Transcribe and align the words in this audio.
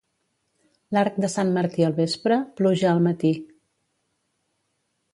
L'arc 0.97 1.19
de 1.25 1.29
sant 1.33 1.51
Martí 1.59 1.87
al 1.89 1.95
vespre, 2.01 2.39
pluja 2.63 2.91
al 2.95 3.05
matí. 3.11 3.35